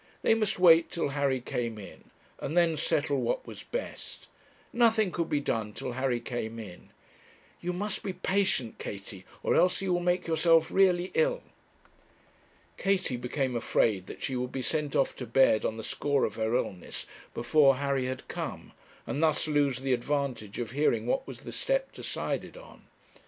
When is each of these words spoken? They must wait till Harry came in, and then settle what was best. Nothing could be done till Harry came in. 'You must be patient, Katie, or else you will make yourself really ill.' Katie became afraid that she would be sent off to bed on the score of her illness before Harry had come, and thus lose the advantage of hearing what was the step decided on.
They 0.23 0.33
must 0.33 0.57
wait 0.57 0.89
till 0.89 1.09
Harry 1.09 1.39
came 1.39 1.77
in, 1.77 2.05
and 2.39 2.57
then 2.57 2.75
settle 2.75 3.21
what 3.21 3.45
was 3.45 3.61
best. 3.61 4.27
Nothing 4.73 5.11
could 5.11 5.29
be 5.29 5.39
done 5.39 5.73
till 5.73 5.91
Harry 5.91 6.19
came 6.19 6.57
in. 6.57 6.89
'You 7.59 7.71
must 7.71 8.01
be 8.01 8.11
patient, 8.13 8.79
Katie, 8.79 9.25
or 9.43 9.53
else 9.53 9.79
you 9.79 9.93
will 9.93 9.99
make 9.99 10.25
yourself 10.25 10.71
really 10.71 11.11
ill.' 11.13 11.43
Katie 12.77 13.15
became 13.15 13.55
afraid 13.55 14.07
that 14.07 14.23
she 14.23 14.35
would 14.35 14.51
be 14.51 14.63
sent 14.63 14.95
off 14.95 15.15
to 15.17 15.27
bed 15.27 15.63
on 15.65 15.77
the 15.77 15.83
score 15.83 16.25
of 16.25 16.33
her 16.33 16.55
illness 16.55 17.05
before 17.35 17.75
Harry 17.75 18.07
had 18.07 18.27
come, 18.27 18.71
and 19.05 19.21
thus 19.21 19.47
lose 19.47 19.81
the 19.81 19.93
advantage 19.93 20.57
of 20.57 20.71
hearing 20.71 21.05
what 21.05 21.27
was 21.27 21.41
the 21.41 21.51
step 21.51 21.91
decided 21.91 22.57
on. 22.57 22.87